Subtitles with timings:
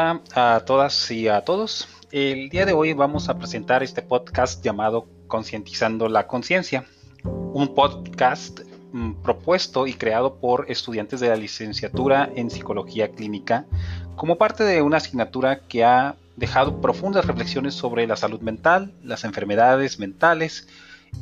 [0.00, 1.86] A todas y a todos.
[2.10, 6.86] El día de hoy vamos a presentar este podcast llamado Concientizando la Conciencia,
[7.22, 8.60] un podcast
[8.92, 13.66] mm, propuesto y creado por estudiantes de la licenciatura en Psicología Clínica
[14.16, 19.24] como parte de una asignatura que ha dejado profundas reflexiones sobre la salud mental, las
[19.24, 20.66] enfermedades mentales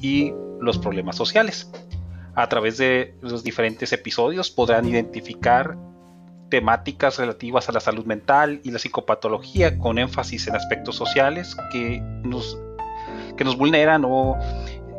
[0.01, 1.69] y los problemas sociales.
[2.37, 5.77] A través de los diferentes episodios podrán identificar
[6.49, 12.01] temáticas relativas a la salud mental y la psicopatología con énfasis en aspectos sociales que
[12.23, 12.59] nos,
[13.37, 14.37] que nos vulneran o,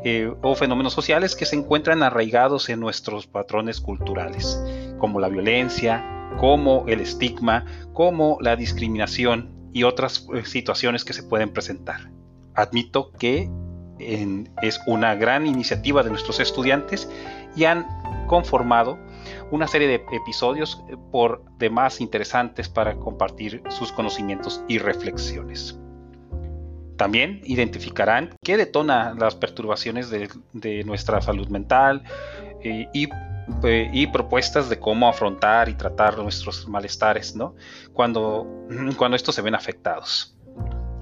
[0.04, 4.62] eh, o fenómenos sociales que se encuentran arraigados en nuestros patrones culturales,
[4.98, 6.04] como la violencia,
[6.38, 12.12] como el estigma, como la discriminación y otras eh, situaciones que se pueden presentar.
[12.56, 13.50] Admito que
[14.62, 17.10] es una gran iniciativa de nuestros estudiantes
[17.56, 17.86] y han
[18.30, 18.98] conformado
[19.52, 25.78] una serie de episodios eh, por demás interesantes para compartir sus conocimientos y reflexiones.
[26.96, 32.04] También identificarán qué detona las perturbaciones de, nuestra salud mental
[32.62, 33.10] eh, y,
[33.64, 37.56] eh, y, propuestas de cómo afrontar y tratar nuestros malestares ¿no?
[37.94, 38.46] cuando,
[38.98, 40.36] cuando estos se ven afectados.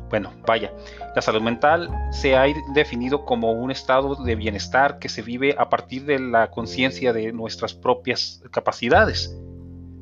[0.10, 0.72] Bueno, vaya,
[1.16, 5.70] la salud mental se ha definido como un estado de bienestar que se vive a
[5.70, 9.36] partir de la conciencia de nuestras propias capacidades,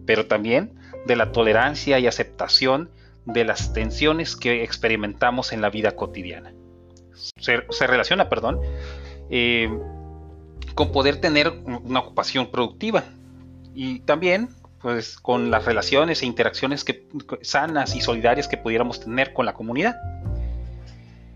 [0.06, 0.76] pero también
[1.08, 2.92] de la tolerancia y aceptación
[3.26, 6.53] de las tensiones que experimentamos en la vida cotidiana.
[7.14, 8.59] Se, relaciona, perdón,
[9.31, 9.70] eh,
[10.76, 11.52] con poder tener
[11.83, 13.06] una ocupación productiva
[13.73, 14.50] y también
[14.86, 16.86] pues, con las relaciones e interacciones
[17.41, 19.95] sanas y solidarias que pudiéramos tener con la comunidad.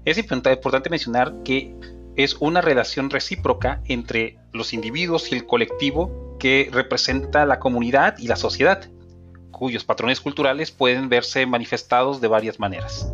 [0.05, 1.73] Es importante mencionar que
[2.15, 8.27] es una relación recíproca entre los individuos y el colectivo que representa la comunidad y
[8.27, 8.87] la sociedad,
[9.49, 13.11] cuyos patrones culturales pueden verse manifestados de varias maneras.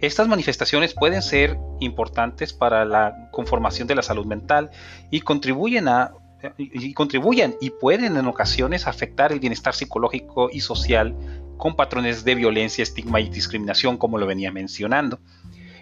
[0.00, 4.72] Estas manifestaciones pueden ser importantes para la conformación de la salud mental
[5.12, 6.14] y contribuyen a
[6.58, 11.16] y contribuyen y pueden en ocasiones afectar el bienestar psicológico y social
[11.56, 15.18] con patrones de violencia, estigma y discriminación, como lo venía mencionando.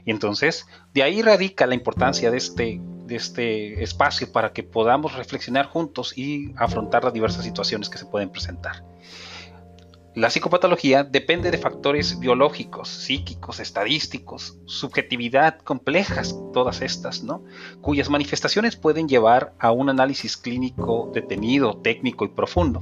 [0.04, 5.15] Y entonces, de ahí radica la importancia de este, de este espacio para que podamos
[5.15, 8.84] reflexionar juntos y afrontar las diversas situaciones que se pueden presentar.
[10.15, 17.43] La psicopatología depende de factores biológicos, psíquicos, estadísticos, subjetividad complejas, todas estas, ¿no?
[17.81, 22.81] Cuyas manifestaciones pueden llevar a un análisis clínico detenido, técnico y profundo.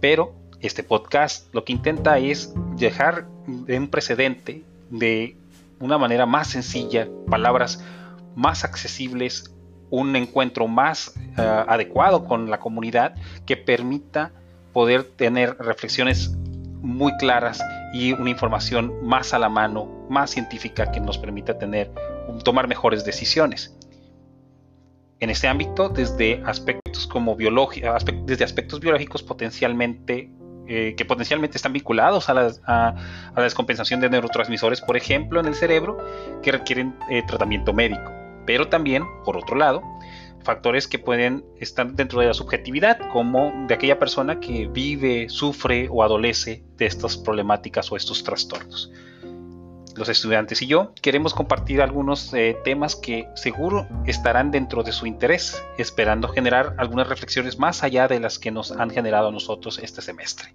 [0.00, 5.34] Pero este podcast lo que intenta es dejar un precedente de
[5.80, 7.82] una manera más sencilla, palabras
[8.36, 9.52] más accesibles,
[9.90, 14.30] un encuentro más eh, adecuado con la comunidad que permita
[14.72, 16.36] poder tener reflexiones
[16.82, 17.62] muy claras
[17.92, 21.90] y una información más a la mano, más científica que nos permita tener,
[22.44, 23.76] tomar mejores decisiones.
[25.20, 27.94] En este ámbito, desde aspectos como biología,
[28.24, 30.30] desde aspectos biológicos potencialmente
[30.68, 32.94] eh, que potencialmente están vinculados a la, a,
[33.36, 35.98] la, descompensación de neurotransmisores, por ejemplo, en el cerebro,
[36.40, 38.12] que requieren eh, tratamiento médico.
[38.46, 39.82] Pero también, por otro lado,
[40.42, 45.88] factores que pueden estar dentro de la subjetividad, como de aquella persona que vive, sufre
[45.90, 48.90] o adolece de estas problemáticas o estos trastornos.
[49.94, 55.06] Los estudiantes y yo queremos compartir algunos eh, temas que seguro estarán dentro de su
[55.06, 59.78] interés, esperando generar algunas reflexiones más allá de las que nos han generado a nosotros
[59.78, 60.54] este semestre.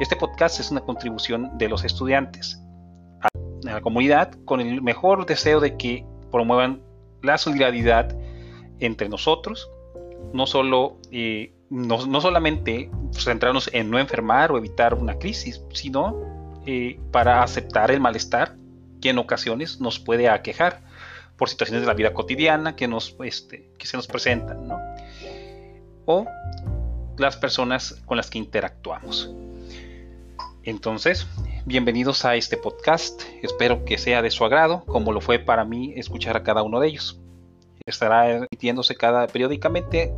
[0.00, 2.60] Este podcast es una contribución de los estudiantes
[3.20, 3.28] a
[3.62, 6.82] la comunidad con el mejor deseo de que promuevan
[7.22, 8.16] la solidaridad
[8.80, 9.70] entre nosotros,
[10.32, 16.16] no, solo, eh, no, solamente centrarnos en no enfermar o evitar una crisis, sino
[16.66, 18.56] eh, para aceptar el malestar
[19.00, 20.80] que en ocasiones nos puede aquejar
[21.36, 24.68] por situaciones de la vida cotidiana que, nos, este, que se nos presentan,
[26.06, 26.26] o
[27.18, 29.30] las personas con las que interactuamos.
[30.64, 31.26] Entonces,
[31.66, 33.22] bienvenidos a este podcast.
[33.42, 36.78] Espero que sea de su agrado, como lo fue para mí escuchar a cada uno
[36.78, 37.22] de ellos
[37.86, 40.12] estará emitiéndose cada periódicamente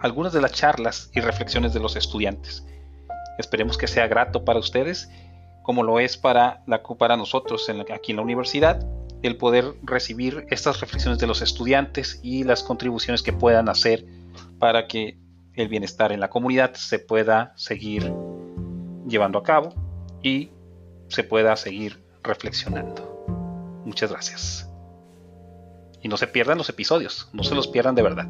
[0.00, 2.64] algunas de las charlas y reflexiones de los estudiantes.
[3.38, 5.10] Esperemos que sea grato para ustedes,
[5.62, 6.62] como lo es para,
[6.98, 8.86] para nosotros aquí en la universidad,
[9.22, 14.04] el poder recibir estas reflexiones de los estudiantes y las contribuciones que puedan hacer
[14.58, 15.18] para que
[15.54, 18.12] el bienestar en la comunidad se pueda seguir
[19.08, 19.74] llevando a cabo
[20.22, 20.50] y
[21.08, 23.82] se pueda seguir reflexionando.
[23.84, 24.67] Muchas gracias.
[26.02, 28.28] Y no se pierdan los episodios, no se los pierdan de verdad.